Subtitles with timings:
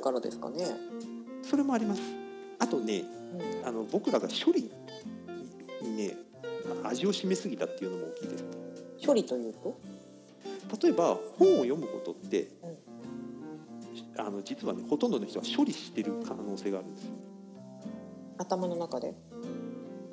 [0.00, 0.64] るからですかね。
[1.42, 2.00] それもあります。
[2.58, 3.04] あとね
[3.62, 3.68] うん。
[3.68, 4.70] あの僕らが処理
[5.82, 6.16] にね
[6.84, 8.44] 味を占めすぎたっていうのも大きいです。
[9.06, 9.78] 処理というと、
[10.82, 12.78] 例えば本を読むことってうん。
[14.16, 17.12] あの実はねほとんどの人は処理してる可能性があるんですよ。
[18.38, 19.14] 頭の中で？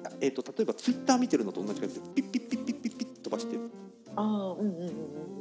[0.06, 3.70] あえー、と例えばツイッター見てるのと同じ感じでピッピッピッピッピッピッ飛ばしてる。
[4.16, 5.37] ああ、うんうんうんうんうん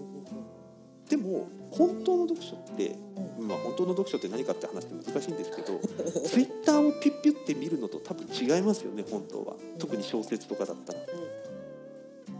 [1.08, 2.96] でも本当の読書って、
[3.38, 5.78] うまあ、本当の読書って何かって話って難しいんですけど
[6.26, 9.54] ツイッターをピッピュって見るのと多分違いますよね本当は。
[9.78, 11.00] 特に小説とかだったら。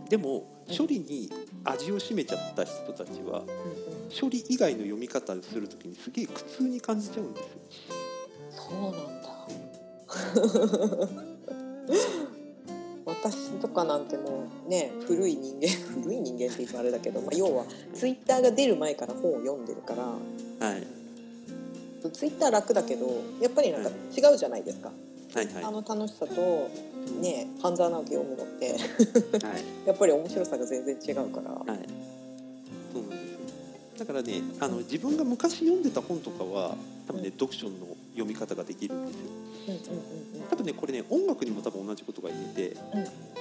[0.09, 0.77] でもうん。
[0.77, 1.31] 処理に
[1.65, 3.43] 味を占めちゃった人たちは
[4.21, 7.49] 処理以外の読み方をするときにすげえ苦痛に感じちゃうんですよ。
[8.51, 8.93] そうなん
[9.23, 9.27] だ。
[13.23, 15.69] 私とかなんてもうね古い人間
[16.03, 17.65] 古い人間って言うとあれだけど、まあ、要は
[17.95, 20.05] ツイッターが出る前から本を読んでるから
[20.69, 20.87] はい。
[22.13, 23.07] ツイッター楽だけど
[23.41, 24.93] やっぱりなんか違うじゃないですか、
[25.35, 25.65] はいはい。
[25.65, 26.69] あの楽しさと
[27.21, 28.81] ね半沢直樹読むのってはい。
[29.87, 33.39] やっぱり面白さが全然違うから、はい、そうなんですよ。
[33.99, 36.77] だからねあの自分が昔読んでた本とかは
[37.09, 37.33] 多分ね、うん。
[37.33, 37.73] 読書の
[38.13, 39.36] 読み方ができるんですよ
[39.69, 42.77] うんうんうん多分ねこれね音楽にも多分同じことが言えて、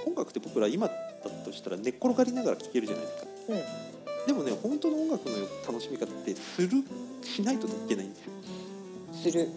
[0.07, 0.93] 音楽って僕ら今だ
[1.45, 3.27] としたら寝っ転がりながら聴けるじゃないですか。
[3.49, 3.55] うん。
[3.55, 3.63] うん
[4.25, 5.35] でもね本当の音楽の
[5.67, 6.69] 楽しみ方ってする
[7.21, 8.31] しないといけないんですよ。
[9.13, 9.49] する。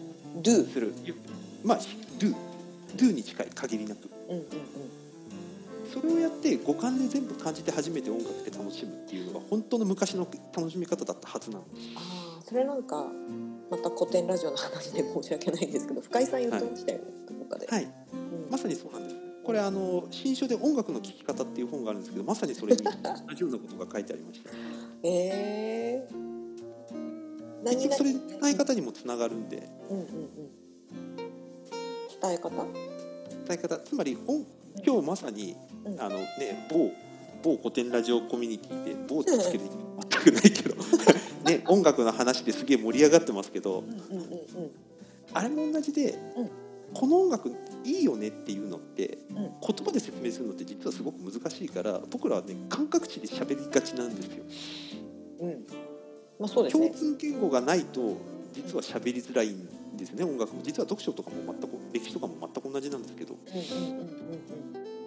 [0.43, 0.93] Do する。
[1.65, 1.79] まあ
[2.19, 2.35] do
[2.97, 4.11] do に近い限りなく。
[4.29, 4.49] うんうんうん。
[5.93, 11.65] それをやって五感で全部感じて初めて音楽って楽しむっていうのが本当の昔の楽しみ方だったはずなの
[11.97, 13.07] ああそれなんか
[13.71, 17.85] また古典ラジオの話で申し訳ないんですけど深井さん言ってましたよね、どこかで、はい。
[17.85, 18.51] うん。
[18.51, 19.17] まさにそうなんです。
[19.45, 22.91] これあの新書で音楽の聴き方っていう本があるんですけどまさにそれに同
[23.35, 24.51] じようなことが書いてありました
[25.03, 28.21] えー、結何それ伝
[28.53, 29.69] え方にもつながるんで。
[29.89, 31.17] うんうんうん。
[32.21, 32.51] 伝え方？
[32.51, 32.67] 伝
[33.53, 33.79] え方。
[33.79, 34.45] つまり音
[34.85, 36.01] 今日まさにうん。
[36.01, 36.91] あのね某
[37.43, 39.71] 某古典ラジオコミュニティで某ってつける意味
[40.11, 40.75] 全くないけど
[41.49, 44.71] ね音楽の話ですげえ盛り上がってますけどうんうんうん
[45.35, 46.51] あれも同じで、うん。
[46.95, 47.55] この音楽
[47.85, 49.37] いいよねっていうのってうん。
[49.37, 49.51] 言
[49.85, 54.45] 葉で説明するのって実はすごく難しいから僕らはね感覚値で喋りがちなんですよ。
[55.41, 55.49] うん。
[55.51, 55.67] うん
[56.39, 56.89] まあそうですね。
[56.89, 58.17] 共通言語がないと
[58.55, 60.63] 実は喋りづらいんですね音楽も。
[60.63, 63.35] 実は読書とかも全く歴史とかも全く同じなんですけど。
[63.35, 64.09] うんうんうん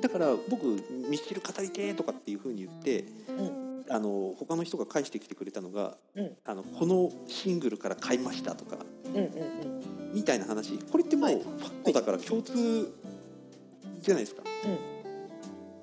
[0.02, 0.66] だから僕
[1.08, 6.32] ミスチル語りてーとかっていうふうに言ってうんうんあの他の人が返してきてくれたのがうん。
[6.46, 10.14] あのこのシングルから買いましたとかうんうんうん。
[10.14, 10.78] みたいな話。
[10.78, 11.36] これってもうはい。
[11.36, 12.54] ファットだから共通
[14.02, 14.44] じゃないですか。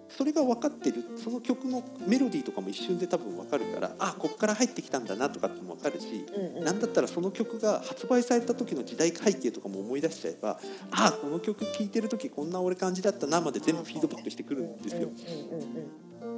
[0.08, 1.04] それが分かってる。
[1.16, 6.64] その曲のメロディーとかも一瞬で多分分かるからあこっから入ってきたんだなとかっても分かるしうんうん。
[6.64, 10.58] なんだったらその曲が発売された時の時代背景とかも思い出しちゃえば
[10.90, 15.08] あこの曲聴いてる時こんな俺感じだったなまで全部フィードバックしてくるんですよ。
[15.08, 16.37] うんうんうん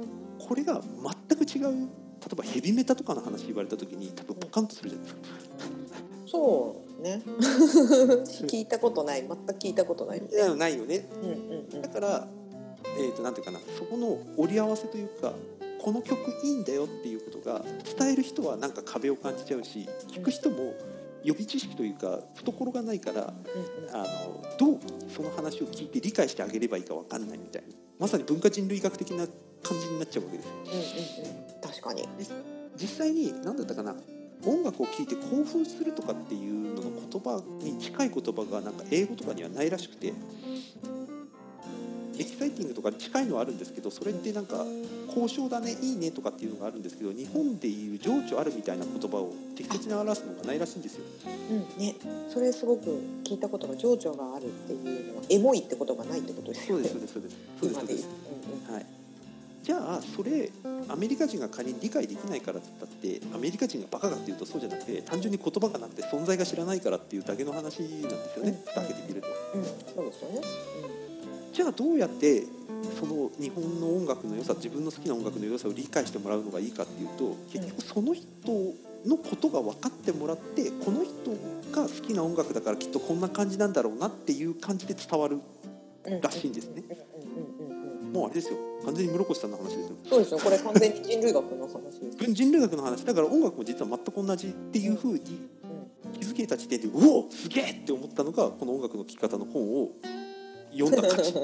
[0.51, 5.21] これが全く違う例えばヘビメタとかの話言われた時に多分ポカンとするじゃないですか。
[6.27, 7.21] そうね。
[8.49, 9.21] 聞いたことない。
[9.21, 11.07] 全く聞いたことないいやないよね。
[11.23, 11.81] うんうんうん。
[11.81, 12.27] だから、
[12.99, 13.59] えー、となんていうかな。
[13.79, 15.31] そこの折り合わせというか
[15.81, 17.63] この曲いいんだよっていうことが
[17.97, 20.73] 伝える人はなんか壁を感じちゃうし聞く人も
[21.23, 23.33] 予備知識というか懐がないから
[23.93, 24.79] あのどう
[25.15, 27.69] その話を聞いて理解してあげればいいか分かんないみたいな。
[27.99, 29.27] まさに文化人類学的な
[29.63, 30.53] 感じになっちゃうわけですよ。
[30.65, 31.61] うんうんうん。
[31.61, 32.07] 確かに。
[32.79, 33.95] 実際に何だったかな
[34.45, 40.13] 音楽を聴いて興奮するとかっていうのの言葉に近い言葉がなんか英語とかにはないらしくて
[42.17, 44.65] エキサイティングとか近いのはあるんですけどそれってなんか
[45.07, 51.05] 交渉だねいいねとかっていうのがあるんですけど日本でいう情緒あるみたいな言葉を適切に表すのがないらしいんですよ。
[51.51, 51.95] うんね。
[52.29, 56.89] それすごく聞いたことが情緒があるっていうのはエモいってことがないってことですよね。
[56.89, 57.79] そうですそうですそうです。
[57.79, 58.07] そうです
[59.63, 60.51] じゃあそれ
[60.89, 68.53] アメリカ人が仮に理解できないからって言ったってアメリカ人がバカかっていうとそうじゃなくて単純に言葉がなくて存在が知らないからっていうだけの話なんですよね、うん。
[68.65, 69.27] 蓋開けてみると。
[69.53, 69.61] うん。
[69.61, 70.41] うんそうですよね。
[71.53, 72.43] じゃあどうやって
[72.99, 78.27] その日本の音楽の良さ自分の好きな音楽の良さを理解してもらうのがいいかっていうと結局その人
[79.05, 81.11] のことが分かってもらってこの人
[81.71, 85.41] が好きな音楽だからきっとこんな感じなんだろうなっていう感じで伝わる
[86.21, 86.83] らしいんですね。
[88.13, 89.95] もうあれですよ完全に室越さんの話ですよ。
[90.09, 90.39] そうですよ。
[90.39, 93.05] これ完全に人類学の話です 人類学の話。
[93.05, 96.13] だから音楽も実は全く同じっていうふうにうん。
[96.13, 99.91] 気づけた時点でうおすげえって思ったのがこの音楽の聴き方の本を
[100.71, 101.33] 読んだ価値。
[101.33, 101.39] こ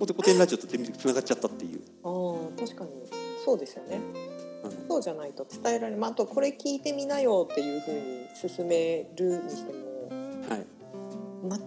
[0.00, 2.90] こで古典ラジオと全部つながっちゃったっていう、ああ確かに。
[3.44, 4.00] そうですよね。
[4.64, 4.70] うん。
[4.70, 9.78] そそうじゃないと伝えられる、まあ、あとこれ聞いてみなよっていうふうに勧めるにしても
[10.48, 10.66] はい。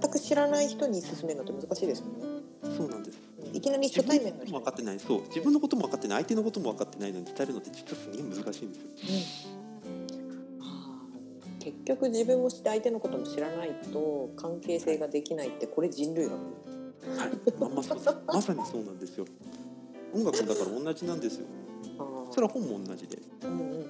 [0.02, 2.41] 全く知らない人に勧めるのって難しいですよね。
[2.64, 3.18] そうなんです。
[3.54, 4.60] いきなり初対面の人。
[4.60, 5.00] 自分のことも分かってない。
[5.00, 5.22] そう。
[5.24, 6.18] 自分のことも分かってない。
[6.20, 9.52] 相手のことも分かってないのに伝えるのって実はすげえ難しいんですよ。
[9.90, 10.60] うん。
[10.60, 17.60] はあ結局自分を知って相手のことも知らないと関係性ができないってこれ人類学はい。
[17.60, 19.26] まんまそまさにそうなんですよ。
[20.14, 21.48] 音楽だから同じなんですよ。
[22.32, 23.18] それは本も同じで。
[23.44, 23.82] うんうんうんうん。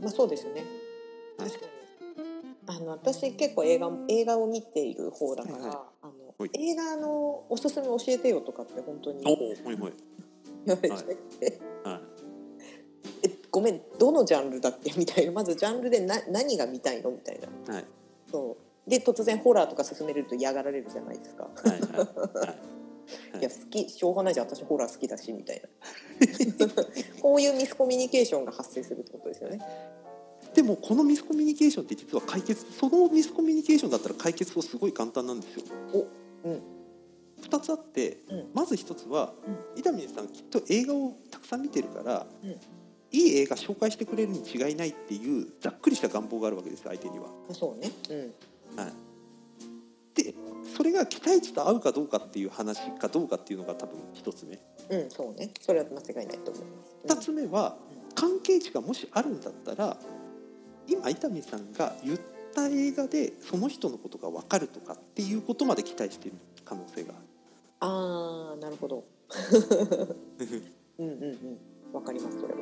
[0.00, 0.64] まあそうですよね。
[1.38, 1.50] はい。
[1.50, 1.76] 確かに。
[2.68, 5.95] あの私結構映画映画を見ている方だから、はい
[6.48, 6.70] はい。
[6.70, 9.80] 映画のおすすめ教えてよとかって本当に言われて、はい。
[11.84, 12.00] はい。
[13.22, 15.32] えごめんどのジャンルだっけみたいな。
[15.32, 17.74] まずジャンルでな何が見たいのみたいな。
[17.74, 17.84] はい。
[18.30, 18.56] そ
[18.86, 18.90] う。
[18.90, 21.44] で突然ホラーとか勧めると嫌がられるじゃないですか。
[21.44, 23.38] はいはいはい。
[23.40, 23.42] い。
[23.42, 25.68] や好きしょうがないじゃん私ホラー好きだしみたいな。
[27.22, 29.60] こういうミスコミュニケーションが発生するってことですよね。
[30.54, 35.64] でもこのミスコミュニケーションって実は解決そのミスコミュニケーションだったら解決はすごい簡単なんですよ。
[35.92, 36.25] おうん
[37.42, 38.50] 2つあって、うん。
[38.54, 39.32] まず1つは、
[39.76, 42.50] 伊丹さんきっと映画をたくさん見てるから、うん。
[43.12, 47.26] いい映画紹介してくれるに違いないっていうざっくりした願望があるわけです相手には。
[47.50, 47.90] あそうね。
[48.10, 48.14] う
[48.78, 48.78] ん。
[48.78, 50.34] はい、で
[50.76, 54.58] それが期待値と合うかどうかっていう話かどうかっていうのが多分1つ目。
[54.90, 55.50] うんそうね。
[55.60, 57.16] それは間違いないと思います。
[57.16, 57.76] 2つ目は
[58.14, 59.96] 関係値がもしあるんだったら
[60.88, 62.18] 今伊丹さんが言っ
[62.56, 67.26] た映画でその人のことが分かるとかっていうことまで期待している可能性がある。
[67.80, 69.04] ああなるほど。
[70.98, 71.58] うんうんうん
[71.92, 72.60] わかりますそれは。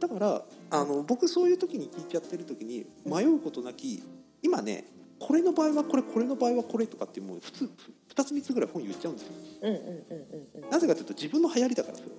[0.00, 4.02] だからあの僕そういう時に聞いちゃってる時に迷うことなき
[4.42, 4.84] 今ね
[5.18, 7.70] これの場合はこれこれの場合はこれとかってもう普通
[8.14, 9.32] 2つ3つぐらい本言っちゃうんですよ
[9.62, 9.86] うんうんうん
[10.56, 10.70] うんうん。
[10.70, 12.10] なぜかというと自分の流行りだからそれ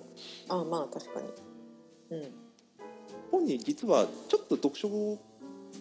[0.47, 1.27] はあまあ確かに。
[2.17, 2.45] うん
[3.31, 4.87] 本に実はちょっと読書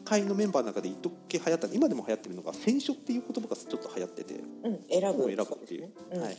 [0.04, 4.34] 会のメンバーの中で一時流行った今でも流行ってるのが選書っていう言葉がちょっと流行ってて。
[4.34, 5.22] うん選ぶ。
[5.22, 5.80] 本を選ぶっていう。
[5.82, 5.92] ですね。
[6.12, 6.22] うん。
[6.22, 6.36] はい。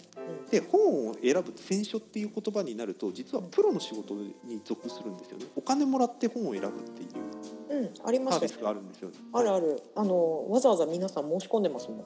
[0.51, 5.45] で本を選ぶ選書っていう言葉になると実はプロの仕事に属するんですよね。
[5.55, 7.79] お金もらって本を選ぶっていう。
[7.79, 9.15] うんありますよサービスがあるんですよね。
[9.33, 9.81] あるある。
[9.95, 12.05] あのわざわざ皆さん申し込んでますもん。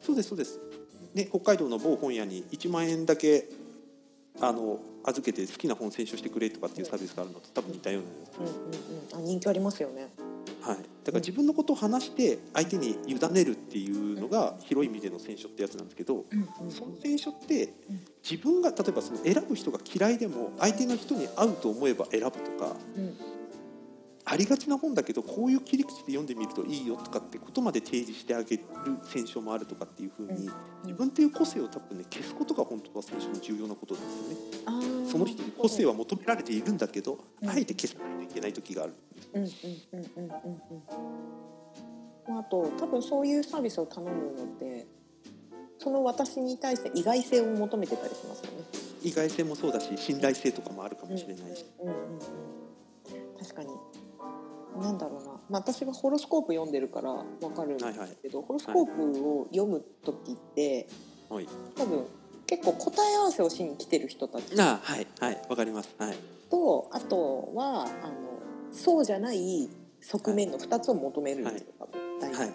[0.00, 0.60] そうですそうです、
[1.14, 3.48] ね、北海道の某本屋に1万円だけ
[4.38, 8.02] あの預けて好きな本選書してくれとかっていうサービスがあるのと多分似たよう
[8.42, 9.24] なうんうんうん。
[9.24, 10.08] あ人気ありますよね。
[10.66, 16.24] はい、だから自分のことを話して相手に委ねるっていうのが広い意味での選書ってやつなんですけど
[16.70, 17.74] その選書って
[18.28, 23.14] 自分が例えばその選ぶ人が嫌いでも相手の人に合うと思えば選ぶとかうん。
[24.26, 28.64] ありがちな本だけどこういう切り口で読んでみるといいよとかってことまで提示してあげる
[29.02, 30.48] 選書もあるとかっていうふうに
[30.82, 35.06] 自分っていう個性を多分ね消すことが本当は選書の重要なことですよね。
[35.10, 37.50] その人に個性は求められているんだけどうん。
[37.50, 38.13] あえて消さない。
[38.13, 38.94] といけない時がある。
[39.34, 40.62] うんうんうんうんうんうん
[42.26, 44.86] まああと多分そういうサービスを頼むのって
[45.78, 48.64] その私に対して意外性を求めてたりしますよね。
[49.02, 51.66] 意外性もそうだし信頼性とかもあるかもしれないし。
[51.80, 52.18] うんうんうんうん
[53.38, 53.68] 確かに
[54.80, 57.24] なんだろうな、まあ、私はホロスコープ読んでるからわ
[57.54, 60.88] かるんですけど、ホロスコープを読む時って
[61.28, 61.48] はい。
[61.76, 62.06] 多分
[62.46, 65.94] 結構答え合わせをしに来てる人たちあはいはいわかります。
[65.98, 66.16] はい
[66.54, 68.14] とあとはあの
[68.70, 69.68] そうじゃない
[70.00, 72.52] 側面の2つを求めるんですよ、多分大体はい。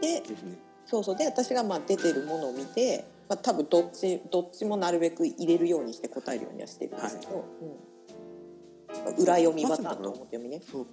[0.00, 0.58] でですね。
[0.86, 1.16] そうそう。
[1.16, 7.44] で私がまあ出てるものを見て、まあ、多分どっちどっちもなるべく入れるようにして答えるようにはしてるんですけど、
[9.08, 10.60] うん、裏読みパターンと表読みね。
[10.70, 10.86] そう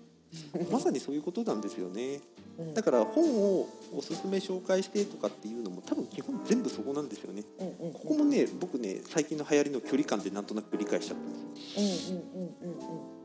[0.71, 2.21] まさにそういうことなんですよね。
[2.59, 7.43] うんだから本をおすすめ紹介してとかっていうのも多分基本全部そこなんですよね。
[7.57, 11.59] ここもね僕ね最近の流行りの距離感でなんとなく理解しちゃったんで
[11.91, 12.19] すよ。
[12.21, 13.15] うんうんうんうんうん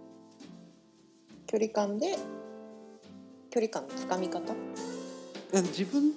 [1.46, 2.16] 距離感で？
[3.50, 4.52] 距離感のつかみ方？
[5.52, 6.12] 自分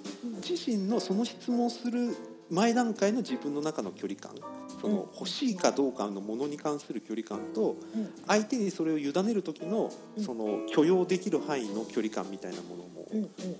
[0.48, 2.16] 自身のその質問する
[2.54, 4.32] 前段階の自分の中の距離感
[4.80, 5.00] そのうん。
[5.14, 8.10] 欲しいかどうかのものに関する距離感とうん。
[8.26, 10.24] 相手にそれを委ねる時のうん。
[10.24, 13.06] その許容できる範囲の距離感みたいなものも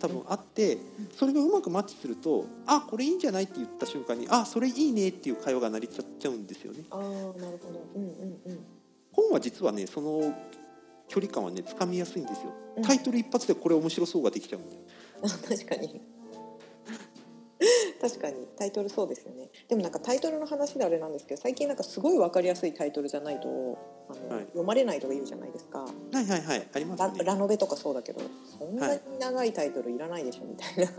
[0.01, 0.79] 多分あって
[1.17, 6.85] それがうまくマッチすると「あこれいいんじゃない?」って言った瞬間に「あそれいいね」っていう会話が成り立っちゃうんですよね。
[6.91, 7.07] ああな
[7.51, 7.85] るほど。
[7.95, 8.59] うんうんうん。
[9.13, 10.35] 本は実はねその
[11.07, 12.53] 距離感はねつかみやすいんですよ。
[12.79, 12.83] うん。
[12.83, 14.77] タイトル一発でこれ面白そうができちゃうんで
[15.23, 16.01] あ確かに
[18.05, 19.49] 確かにタイトルそうですよね。
[19.67, 23.49] でもなんかタイトルの話であれなんですけど最近なんかすごい分かりやすいタイトルじゃないと
[24.11, 24.45] あの、はい。
[24.49, 25.79] 読まれないとか言うじゃないですか。
[25.79, 27.25] はいはいはいありますラね。
[27.25, 28.21] ラノベとかそうだけど
[28.59, 30.93] そんなに長いタイトルいらないでしょみたいな、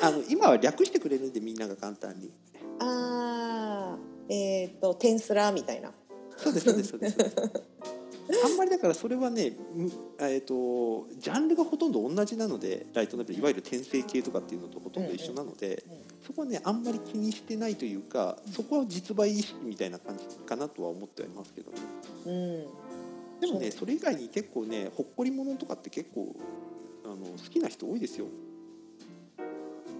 [0.08, 2.30] あの今は略してくれるんでみんなが簡単に。
[2.78, 5.92] あーえっ、とテンスラみたいな。
[6.38, 7.16] そうですそうですそうです
[8.26, 15.84] あんまりだからそれはね、むえー、とジャンルがほとんど同じなのでライトノベルいわゆる転生系とかっていうのとほとんど一緒なので、
[16.26, 21.78] そこはねあんまり気にしてないというかそこは実売意識みたいな感じかなとは思ってはいますけどね。
[22.26, 26.34] うん、でもねそれ以外に結構ねほっこりものとかって結構
[27.04, 28.26] あの好きな人多いですよ。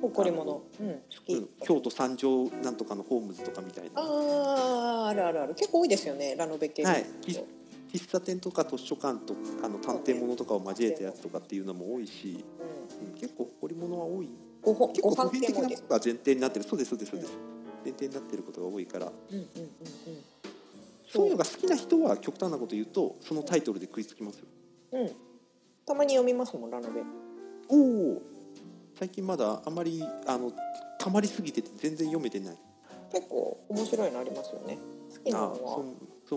[0.00, 3.90] ほっこりもの、うん、好き、うん京都三条なんとかのホームズとかみたいな。
[3.96, 5.54] あああるあるある。
[5.54, 7.04] 結構多いですよねラノベ系はい
[7.94, 12.44] 喫茶店とか図書館とあの探偵物とかを交えたやつとかっていうのも多いし、
[13.00, 13.06] うん。
[13.06, 14.28] うん、結構ほっこりものは多い。
[14.64, 16.64] 結構普遍的なことが前提になってる。
[16.64, 17.32] そうですそうですそうです、
[17.84, 19.06] 前提になってることが多いから。
[19.06, 19.48] うんうんうん
[21.06, 24.46] そういうのが好きな人は極端なこと言うとそのタイトルで食いつきますよ。
[24.92, 25.00] うん。
[25.02, 25.12] うん
[25.86, 27.02] たまに読みますもんラノベ。
[27.68, 27.76] お
[28.14, 28.22] お
[28.98, 30.50] 最近まだあまりあの
[30.98, 32.56] たまりすぎてて全然読めてない。
[33.12, 34.78] 結構面白いのありますよね。
[35.12, 35.84] 好きなのは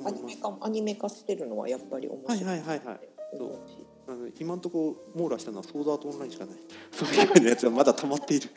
[0.06, 2.44] アニメ化アニメ化してるのはやっぱり面白い。
[2.44, 2.86] はいはいはい。
[2.86, 3.00] はい
[3.34, 3.52] 思う。
[3.70, 6.56] しあの今のところ網羅したのはソードアートオンラインしかない。
[6.92, 8.50] それ以外のやつはまだ溜まっている。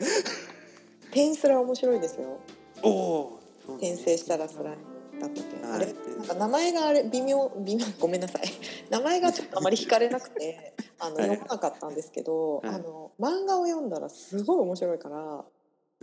[1.07, 2.39] 転スラ面白いですよ。
[2.83, 3.39] おお
[3.75, 4.77] 転生したらスライ
[5.19, 5.75] だったっけ、はい。
[5.75, 5.93] あれ？
[6.17, 8.43] なんか名前があれ微妙微妙ごめんなさい。
[8.89, 11.25] 名前がちょっとあまり惹かれなくて あのはい。
[11.25, 12.69] 読まなかったんですけど、はい。
[12.69, 15.45] あの漫画を読んだらすごい面白いから、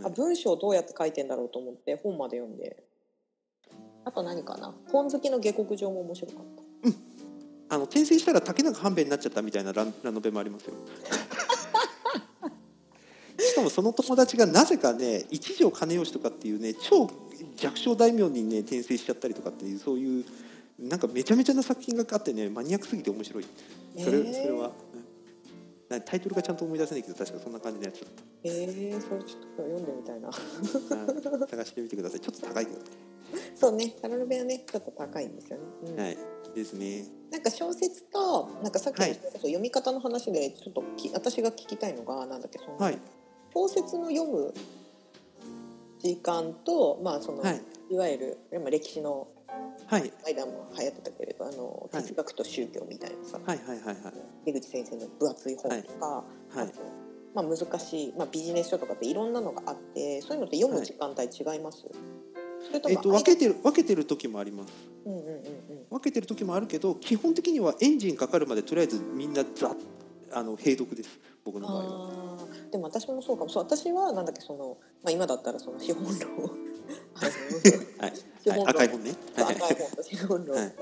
[0.03, 2.83] あ文章どうやって書いてんだろうと思って本まで読んで
[4.05, 4.73] あと何かな？
[4.91, 6.63] 本好きの下克上も面白かった。
[7.71, 10.73] あの転生したら竹中半兵衛になっちゃったみたいなランラノベもありますよ。
[13.39, 17.09] しかもその友達がなぜかね一条金吉とかっていうね超
[17.55, 20.25] 弱小大名にね転生しちゃったりとかっていうそういう
[20.79, 23.45] なんかめちゃめちゃな作品があってねマニアックすぎて面白い。
[23.97, 25.03] それ,、それは、うん。
[25.89, 28.09] なタイトルがちゃんと思い出せないけど確かそんな感じのやつだっ
[28.43, 30.31] えー、それちょっと読んでみたいな。
[31.47, 32.19] 探してみてください。
[32.19, 32.83] ちょっと高いけどね
[33.59, 35.99] そうねラノベはねちょっと高いんですよね、うん。
[35.99, 36.17] はい。
[36.55, 37.03] ですね。
[37.29, 42.97] なんか小説となんかさっきの読み方の話でちょっとき私が聞きたいのがなんだっけその、はい。
[43.53, 44.53] 小説の読む
[45.99, 47.61] 時間とまあその、はい。
[47.89, 49.27] い、わゆるまあ歴史の
[49.87, 50.13] はい。
[50.25, 52.03] 間も流行ってたけれどあのはい。
[52.03, 53.95] 哲学と宗教みたいなさ、はいはいはいはい。
[54.45, 56.23] 出口先生の分厚い本とか、は
[56.55, 56.61] い。
[56.61, 62.18] あとまあ、難しい、まあ、ビジネス書とかっていろんなのがあってそういうのって読む時間帯違います、それとも
[62.73, 64.73] えっと分けてる分けてる時もあります。
[65.05, 65.41] うんうんうんうん。
[65.89, 69.75] 分けてる時もあるけど基本的にはエンジンかかるまでとりあえずみんなざ
[70.31, 71.19] あの閉読です。
[71.43, 72.37] 僕の場合は。
[72.71, 73.49] でも私もそうかも。
[73.49, 76.11] そう私はなんだっけその、まあ、今だったらその資本論。
[77.97, 78.13] はい。
[78.43, 78.65] 資本論。
[78.65, 79.15] はい、赤い本ね。
[79.35, 79.55] はい。
[79.55, 80.45] 赤い本と資本論。
[80.45, 80.73] と,、はい。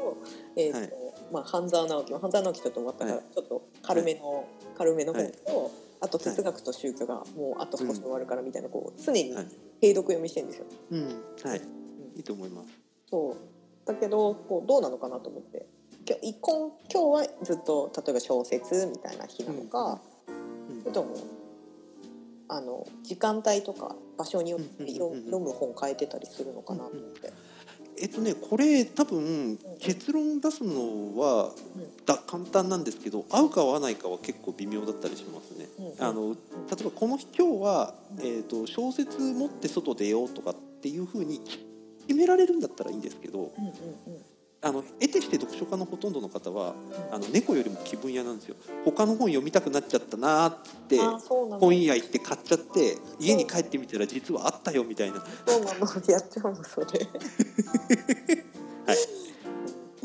[0.58, 0.91] えーとはい。
[1.32, 2.13] まあ、半沢直樹。
[2.13, 3.24] 半沢直樹ちょっと終わったから、はい。
[3.34, 4.46] ちょっと軽めの、
[4.77, 5.32] 軽めの本はい。
[5.32, 9.48] と、あと哲学と宗教がもうあと少し終わるからみたいなこう常にはい
[9.81, 10.65] 閉読読みしてるんですよ。
[10.91, 11.05] うん、
[11.43, 11.62] はい、
[12.15, 12.19] い。
[12.19, 12.69] いと思います。
[13.10, 13.36] そう。
[13.88, 15.65] だけどこうどうなのかなと思って。
[16.07, 20.01] 今日今今日はずっと例えば小説みたいな日なのか、
[20.69, 20.79] うん。
[20.81, 21.15] それとも
[22.50, 27.34] あの時間帯とか場所によってうんうん読む本変えてたりするのかなと思って。
[28.00, 35.68] えっとね、これ多分結論出すのはうんだ簡単なんですけど合うか合わないかは結構微妙だったりしますね。
[36.00, 36.06] うん。
[36.06, 36.38] あの例
[36.82, 43.51] えばこの日今日は、えー、と小説持って外出ようとかっていうふうに決められるんだったらいいんですけど
[44.62, 46.74] あの得てして読書家のほとんどの方は
[47.12, 48.56] あの猫よりも気分屋なんですよ。
[48.86, 50.98] 他の本読みたくなっちゃったなーって
[51.60, 55.24] 本屋行って買っちゃって家に帰ってみたら実はあったよみたいな。
[55.46, 55.80] そうなの。
[56.08, 56.88] やっちゃうのそれ。
[58.88, 58.98] はい。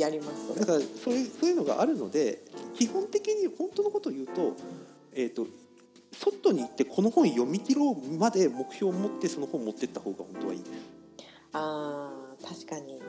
[0.00, 0.58] やります。
[0.58, 2.44] だからそういうそういうのがあるので
[2.74, 4.54] 基本的に本当のことを言うと,、
[5.14, 5.46] えー、と
[6.12, 10.70] 外に行ってこの本読み切ろうまで目標を持ってその本持ってった方が本当はいいです。
[11.54, 13.00] あー確かに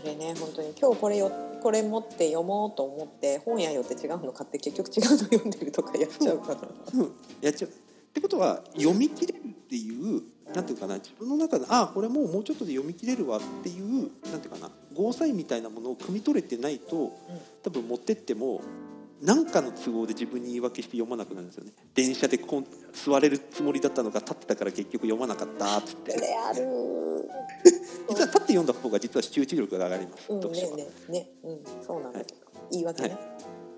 [0.00, 1.30] それね本当に今日これよ
[1.62, 6.60] これ持って読もうと思って本屋寄って違うの買って結局違うの読んでるとかやっちゃうから。
[6.94, 7.72] うん、やっちゃうっ
[8.12, 10.22] てことは読み切れるっていう
[10.54, 17.12] なんていうかな自分の中でああこれもうもうちょっとで読み切れるわっていうなんていうかなゴーサインみたいなものを汲み取れてないと
[17.62, 18.62] 多分持ってっても
[19.22, 21.72] 何かの都合で自分に言い訳して読まなくなるんですよね。
[21.94, 26.12] 電車でこん座れるつもりだったのが立ってたから結局読まなかったっつって。
[26.12, 26.60] ある。
[28.08, 30.42] 実は立って読んだ方が実は集中力が上がります、うん。
[30.42, 31.60] 読書は、ねねねうん。
[31.84, 32.24] そうなんだ。
[32.24, 33.18] けど、言い訳ね、はい。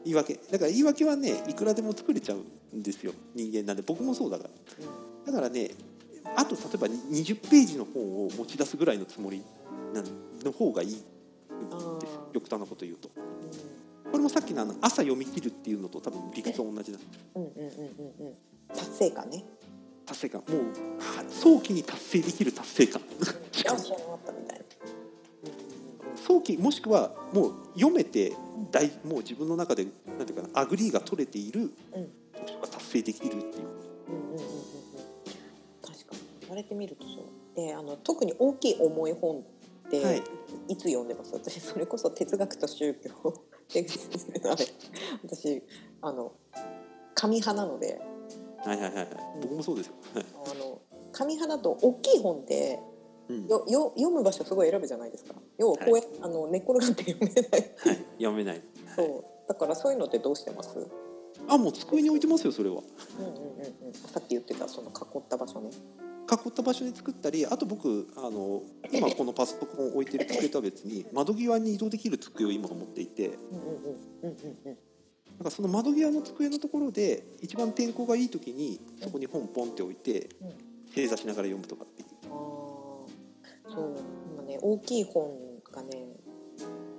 [0.04, 0.34] 言い訳。
[0.34, 3.12] だから言い訳はねいくらでも作れちゃうんですよ。
[3.34, 3.82] 人間なんで。
[3.86, 4.50] 僕もそうだから。
[5.26, 5.70] だからね
[6.36, 9.42] あと例えば20ページの本を持ち出すぐらいのつもり
[10.44, 11.06] の方がいいんです
[12.32, 13.10] 極端なこと言うと。
[13.16, 13.27] う
[14.10, 16.98] これもさっきのあの朝読み切るっていうのと多分理屈は同じだ。
[16.98, 17.02] ん
[17.34, 17.68] うんうんうん
[18.20, 18.34] うんうん。
[18.68, 19.44] 達成感ね。
[20.06, 20.42] 達成感。
[20.48, 20.58] もう
[20.98, 23.02] は早期に達成できる達成感。
[23.52, 23.80] しかも
[26.16, 28.32] 早期もしくはもう読めて
[28.70, 29.86] 大もう自分の中で
[30.18, 31.68] なんていうかな agree が取れているうん。
[32.34, 33.44] 読書が達成できるっていう。
[34.08, 34.48] うんうんうんうんうん。
[35.82, 36.20] 確かに。
[36.40, 37.56] 言われてみるとそう。
[37.56, 39.42] であの特に大きい重い本っ
[39.90, 40.22] て、はい。
[40.68, 41.32] い、つ読んでます？
[41.34, 43.10] 私それこそ哲学と宗教
[43.72, 43.86] で
[44.50, 44.66] あれ。
[45.24, 45.62] 私
[46.02, 46.32] あの
[47.14, 48.00] 紙派なので。
[48.64, 49.06] はいはいはいはい。
[49.42, 49.94] 僕もそうですよ。
[50.14, 50.80] はい、あの
[51.12, 52.80] 紙派だと大きい本って
[53.28, 53.46] うん。
[53.46, 55.34] よよ読む場所すごい選ぶじゃないですか。
[55.58, 57.50] 要はこうや、あの寝っ転がって読めない。
[57.50, 58.62] はい、読めない。
[58.96, 59.24] そう。
[59.48, 60.86] だからそういうのってどうしてます？
[61.46, 62.82] あもう机に置いてますよそれは。
[63.18, 63.92] うんうんうんうん。
[63.92, 65.70] さっき言ってたその囲った場所ね
[66.30, 73.38] 囲った場所に作ったりあと僕あの今このパソコンを置いてる机とは別に 窓際に移動できる机を今持っていて
[74.22, 80.68] なんかその窓際の机のところで一番天候がいい時にそこに本ポンって置いてうん。
[80.94, 82.08] 正座しながら読むとかっていう。
[82.24, 83.72] あー。
[83.72, 83.94] そう
[84.34, 85.30] 今ね大きい本
[85.70, 86.06] がね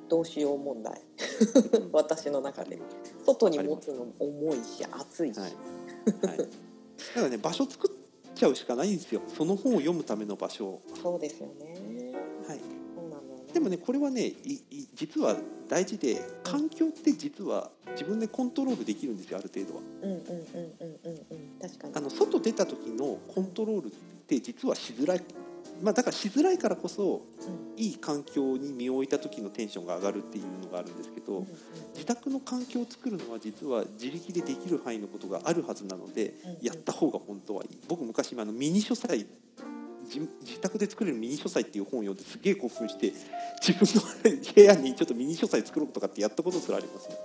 [0.07, 1.01] どうしよう問題
[1.91, 2.79] 私の中で。
[3.25, 5.51] 外に持つのも重いし暑いし、はい。
[6.25, 6.49] はい、だか
[7.15, 7.91] らね場所作っ
[8.39, 9.21] ちゃうしかないんですよ。
[9.27, 12.15] その本を読むための場所を、そうですよね。
[12.47, 12.59] はい、
[12.95, 13.53] そうなんだよね。
[13.53, 14.31] でもねこれはね
[14.95, 15.35] 実は
[15.67, 19.81] 大事で環境って実は自分でコントロールできるんですよある程度は。
[20.01, 21.59] うんうんうんうんうんうん。
[21.61, 21.93] 確かに。
[21.95, 23.91] あの外出た時のコントロールっ
[24.25, 25.21] て実はしづらい
[25.81, 27.69] まあだからしづらいからこそうん。
[27.79, 31.47] いい環境に身を置いた時のテンションが上がるっていうのがあるんですけど、
[31.93, 37.79] 自宅の環境を作るのは実は自力でできる範囲のことがあるはずなので、やった方が本当はいい。
[37.87, 39.25] 僕昔あのミニ書斎
[40.13, 43.13] 自自宅で作れるミニ書斎っていう本を読んですげえ興奮して
[43.65, 47.15] 自分の部屋にちょっとミニ書斎作ろうとかってやったことすらありますね。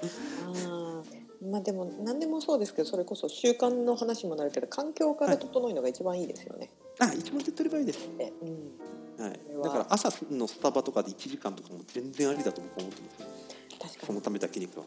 [1.51, 6.71] まあでも何でもそうですけどそれこそ習慣の話もなるけど環境から整うのが一番いいですよね。
[7.01, 9.41] あ一番手っ取り早いです、でうん、はい。
[9.63, 13.35] だから朝のスタバとかで1時間とかも全然ありだと僕は思ってます。
[13.79, 14.07] 確かに。
[14.07, 14.85] その、ためだけには。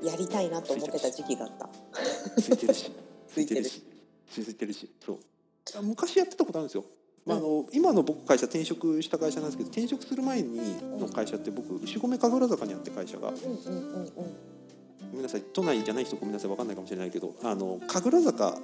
[0.00, 1.68] うん、やりたいなと思ってた時期があった。
[2.40, 2.92] ついてるし。
[3.28, 3.82] ついてるし。
[4.30, 4.90] ついてるし。
[5.04, 5.18] そう。
[5.76, 6.84] あ昔やってたことあるんですよ、
[7.26, 10.58] まあ、あの今の僕会社転職した会社なんですけど転職する前に
[10.98, 14.10] の会社って僕牛込神楽坂にあって会社がうんうんうんうん。
[15.10, 15.42] ごめんなさい。
[15.52, 16.48] 都内じゃない人ごめんなさい。
[16.48, 18.58] 分かんないかもしれないけどあの神楽坂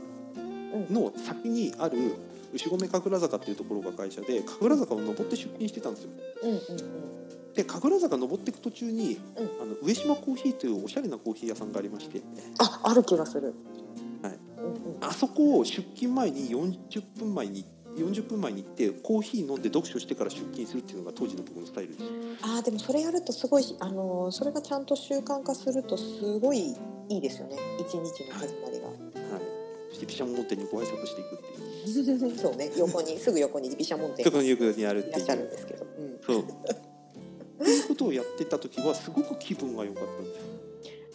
[0.91, 2.15] の先にある
[2.55, 6.11] 牛込神楽坂っていうところが会社で神楽坂を登って出勤してたんですよ。
[6.43, 7.55] うんうんうん。
[7.55, 9.45] で神楽坂登っていく途中に、うん。
[9.63, 12.23] あの上島コーヒーというおしゃれなコーヒー屋さんがありまして。
[12.59, 13.55] あある気がする。
[14.23, 14.39] はい。
[14.59, 15.05] うんうん。
[15.05, 17.65] あそこを出勤前に40分前に
[17.97, 22.05] 40分前に行ってコーヒー飲んで読書してから出勤するっていうのが当時の僕のスタイルです。
[22.43, 26.75] あーでもそれやるとすごいあのーそれがちゃんと習慣化するとすごい
[27.09, 27.57] いいですよね。
[27.81, 28.87] 一日の始まりが。
[28.87, 28.94] はいそ
[29.95, 35.85] して毘沙門天にご挨拶していくっていうそうね横にすぐ横に毘沙門天がいところによくやるっていらっしゃるんうですけど。
[35.85, 36.45] うんそう
[37.57, 40.41] そういうことをやってた時はすごく気分が良かったんです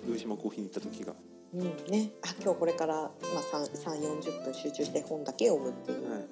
[0.10, 1.14] 上島コーヒーに行った時が
[1.54, 6.24] うんね、あ今日これから、まあ、3 3 4 0分集中して本だけ読むっていう、はいはい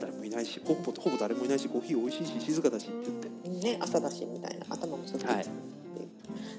[0.00, 3.10] 誰もいないしほぼほぼ誰もいないしコーヒー美味しいし静かだしって
[3.44, 6.08] 言ってね、朝だしみたいな頭もすっきりするっていう、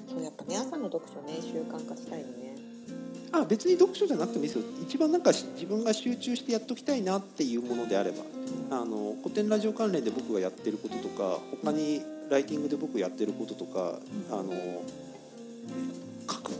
[0.08, 2.45] そうやっぱね朝の読書ね習慣化したいよね
[3.40, 4.64] あ別に読書じゃなくてもいいですよ。
[4.82, 8.24] 一番なんか自分が集中してやっときたいなっていうものであれば。
[8.70, 13.98] あの古典ラジオ関連で僕がやってることとか他にライティングで僕やってることとか
[14.30, 14.52] あの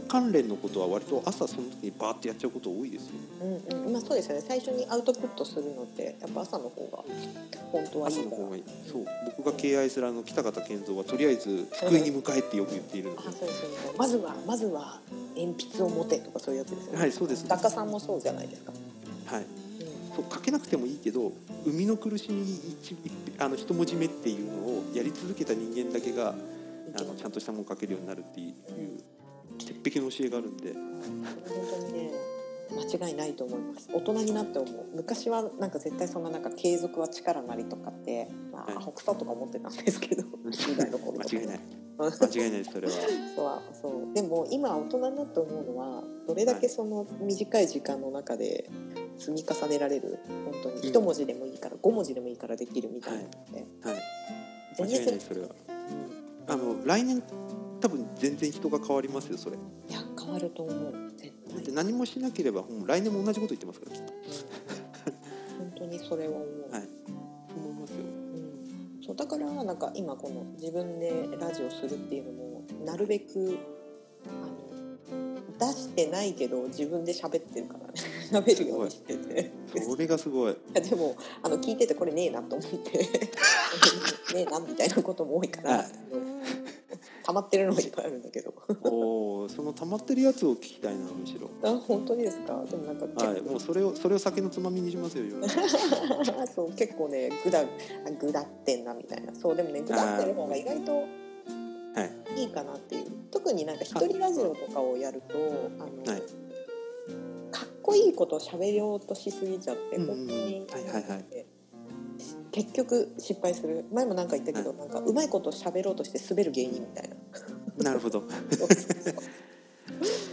[0.09, 3.93] 関連のことは割と朝その時にバーってやっちゃうこと多いですようんうん。
[3.93, 4.45] まあそうですよね。
[4.47, 7.05] 最初にアウトプットするのってやっぱ朝の方が
[7.73, 8.65] 本当はいいから朝の方がいい。
[8.91, 9.07] そう。
[9.37, 13.29] 僕が敬愛するあの北方健三はとりあえず机に向かえってよく言っているので。
[13.29, 13.77] あそうですよね。
[13.99, 15.01] まずはまずは
[15.37, 17.47] 鉛筆を持てとかそういうやつですよね、はいそうです。
[17.47, 18.73] 作家さんもそうじゃないですか、
[19.27, 19.43] はい。
[19.43, 19.49] うん。
[20.17, 21.33] そう書けなくてもいいけど
[21.65, 22.97] 生みの苦しみ一
[23.39, 26.35] あの一文字目っていうのをやり続けた人間だけが
[26.99, 28.55] あのちゃんとしたものを書けるようになるっていう
[29.59, 30.73] 鉄壁の教えがあるんで。
[30.73, 30.83] 本
[31.81, 32.11] 当にね
[32.71, 33.89] 間違いないと思います。
[33.93, 34.87] 大人になって思う。
[34.95, 38.77] 昔はなんか絶対そんななんか継続は力なりとかって、まあ、はい。
[38.77, 41.61] アホクソとか思ってたんですけど10代の間違いない。
[41.99, 42.07] うん。
[42.07, 42.93] 間違いないですそれは。
[42.93, 44.15] そうそう。
[44.15, 48.69] でも今大人になって思うのはどれだけその短い時間の中で
[49.17, 54.03] 積み重ねられる本当に一文字でもいいから5文字でもいいからできるみたいなのって、はい。
[54.79, 55.49] 間全然違いないそれは。
[56.49, 57.23] あの来年
[57.81, 59.57] 多分全然人が変わりますよそれ。
[59.57, 63.97] いや変わると思う絶だって対何もしなければもう来年も同じこと言ってますから。
[63.97, 64.13] きっと
[65.59, 66.89] 本当にそれは思う、はい。
[67.57, 67.97] 思いますよ。
[67.99, 73.59] うん、そうだからなんか今この自分でラジオするっていうのもなるべく
[74.27, 74.67] あの
[75.59, 77.93] 出してないけど自分で喋ってるからね。
[78.31, 79.53] 喋るようにしてて。
[79.83, 80.53] それがすごい。
[80.53, 82.99] いやでもあの聞いててこれねえなと思って。
[84.35, 85.87] ねえなみたいなことも多いから、はい。
[85.87, 86.06] 溜
[87.37, 88.53] まってるのがいっぱいあるんだけど。
[88.85, 91.49] おおその溜まってるやつを聞きたいなむしろ。
[91.63, 92.65] あ本当にですか？
[92.71, 95.25] でもなんかはいもうそれをそれを酒のつまみにしますよ
[96.55, 97.65] そう結構ねぐだあ
[98.19, 99.35] ぐだってんなみたいな。
[99.35, 101.07] そうでもねぐだってる方が意外とは
[102.37, 102.41] い。
[102.41, 103.07] いいかなっていう。
[103.31, 105.35] 特になんか一人ラジオとかをやると
[105.79, 106.23] あの、はい。
[107.51, 110.09] かっこいいことを喋ろうとしすぎちゃってうんうん。
[110.09, 111.47] 本当に、はいはいはい
[112.57, 113.85] 結局失敗する。
[113.93, 117.11] 前もなんか言ったけど、なんかうまいこと喋ろうとして滑る芸人みたい
[117.77, 117.85] な。
[117.85, 118.23] なるほど。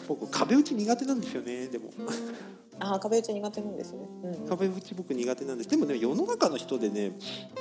[0.08, 1.90] 僕壁打ち苦手なんですよねでも。
[2.80, 5.70] ああ壁打ち苦手なんですね、うん、壁打ち僕苦手なんです。
[5.70, 7.12] でもね世の中の人でね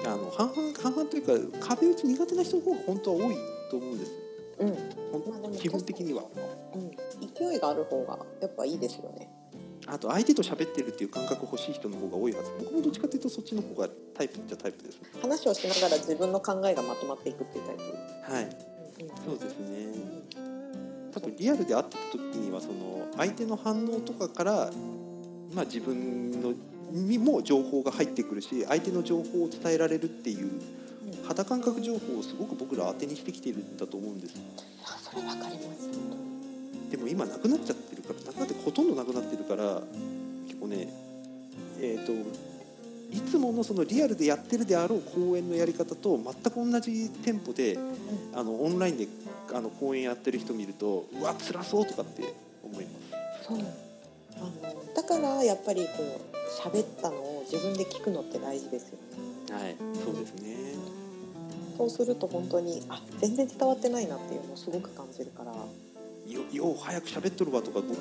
[0.07, 3.37] あの半々半々というか壁打ち苦手な人の方が本当は多い
[3.69, 4.13] と思うんです。
[4.61, 4.69] うん。
[4.69, 4.75] ま
[5.49, 6.23] あ基本的には。
[6.75, 6.91] うん、
[7.35, 9.29] 勢いがある方がやっぱいいですよね
[9.93, 12.51] あと相手と喋ってるっていう感覚欲しい人の方が多いはず。
[12.59, 14.99] 僕もどっちかというとそっちの方がタイプっちゃタイプです。
[15.21, 18.57] 話をしながら自分の考えがまとまっていくっていうタイプ、はい。
[19.27, 20.33] そうですね。
[21.13, 24.71] 多分リアルで会ってた時にはその相手の反応とかから、
[25.55, 26.55] まあ、自分の
[26.91, 34.41] にも情報が入ってくるし相手の情報を伝えられるっていううん肌感覚情報をすごく僕ら当てにしてきてるんだと思うんです。
[34.87, 35.91] あそれわかります。
[36.91, 39.81] でも今なくなっちゃってるからなくなってほとんどなくなってるから
[40.47, 40.89] 結構ね
[41.81, 42.13] えっ、と
[43.13, 47.79] いつものそのリアルでやってるであろう講演のやり方と全く同じテンポで
[48.35, 49.07] あのオンラインで
[49.53, 52.33] あの講演やってる人見るとうわ辛そうとかって
[52.65, 53.45] 思います。
[53.49, 53.59] そう。
[54.37, 58.99] あのだからやっぱりこう喋ったのを自分で聞くのって大事ですよ
[59.51, 59.55] ね。
[59.63, 60.73] はいそうですね。
[61.77, 65.53] そうすると本当にあ全然伝わってないなっていうのをすごく感じるから
[66.27, 67.97] よよう早く喋っとるわとか僕も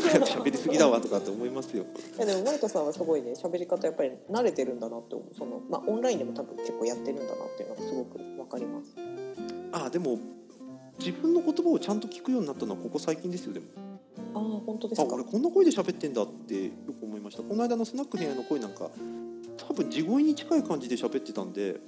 [0.00, 1.84] 早く喋りすぎだわとかって思いますよ。
[2.16, 3.32] いやでもマイトさんはすごいね。
[3.32, 5.34] 喋り方やっぱり慣れてるんだなって思う。
[5.36, 8.94] その、まあ、オンラインでも多分結構やってるんだなっていうのがすごくわかります。
[9.72, 10.18] あでも
[10.98, 13.66] 自分の言葉をちゃんと聞くようになったのはここ最近ですよでも。
[14.34, 15.08] ああ本当ですか？
[15.10, 17.42] あ俺こんな声で喋ってんだってよく思いました。
[17.42, 18.90] この間のスナック部屋の声なんか
[19.56, 21.78] 多分地声に近い感じで喋ってたんでうん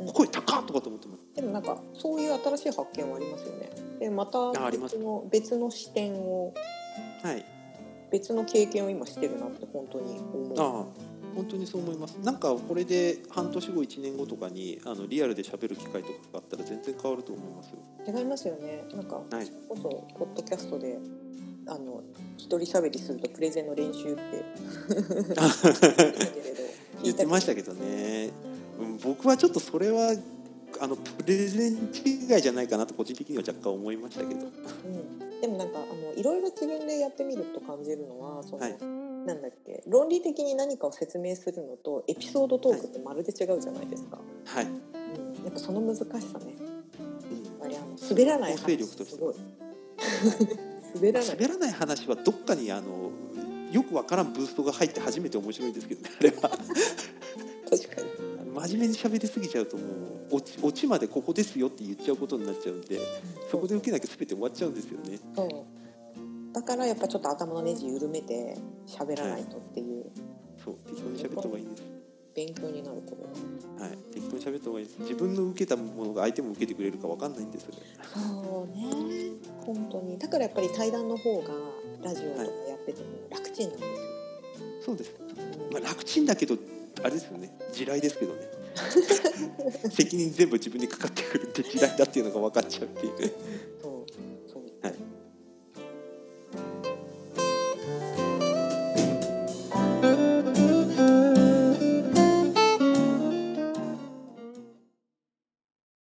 [0.00, 0.12] うんうん。
[0.12, 3.70] 声高っとかと思ってますでもなんかそういう新しい発見はありますよね。
[4.00, 6.54] でまた別の別の視点を
[7.22, 7.44] はい。
[8.10, 10.60] 別の経験を今してるなって本当に思う。
[10.60, 12.12] ああ本当にそう思います。
[12.22, 17.78] なんかこれで半年後1年後とかにあのリアルで喋る機会とかがあったら全然変わると思いますよ。
[18.06, 18.84] 違いますよね。
[18.94, 19.50] なんか、はい。
[19.68, 19.82] こそ
[20.16, 20.98] ポッドキャストで
[21.66, 22.02] あの
[22.36, 24.22] 一人喋りするとプレゼンの練習って
[27.04, 28.30] 言ってましたけどね、
[28.80, 30.14] うん、僕はちょっとそれは
[30.80, 34.40] あのプレゼン違いじゃないかなと個人的には若干思いましたけど。
[34.40, 38.76] うん、でもなんかあのいろいろ自分でやってみると感じるのはその、はい。
[39.26, 46.54] なんだっけ論理的に何かを説明するのとエピソードトークってまるで違うじゃないですか、はい、うん、やっぱその難しさね。
[47.30, 47.44] うん。
[47.44, 49.12] やっぱりあの滑らない構成力として。
[49.12, 49.34] すごい。
[50.94, 51.28] 滑らない。
[51.28, 53.10] 滑らない話はどっかにあの
[53.74, 56.48] よくわからんブーストが入って初めて面白いんですけどねあれは。
[56.48, 59.82] 確かに真面目に喋りすぎちゃうとも
[60.30, 63.00] うオチオチまでここですよって言っちゃうことになっちゃうんで
[63.50, 65.18] そこで受けなきゃ全て終わっちゃうんですよね。
[65.34, 65.48] そう。
[66.54, 68.56] だからやっぱちょっと頭のネジ緩めて
[68.86, 70.04] 喋らないとっていう。
[70.64, 70.74] そう。
[70.86, 71.83] 適当に喋った方がいいんです
[72.34, 73.80] 勉強になると思う。
[73.80, 73.96] はい。
[74.12, 74.86] 適当に喋った方がいい。
[74.86, 77.80] です自分の受けたものが相手も受けてくれるかわかんないんですよね。
[78.12, 78.84] そうね。
[79.64, 80.18] 本当に。
[80.18, 81.48] だからやっぱり対談の方が
[82.02, 83.96] ラジオとかやってても楽ちんなんですよ、
[84.84, 85.14] そうです、
[85.72, 86.56] まあ、楽ちんだけど
[87.02, 87.56] あれですよね。
[87.72, 88.40] 地雷ですけどね。
[89.90, 93.32] 責任全部自分にかかってくるって地雷だっていうのが分かっちゃうっていう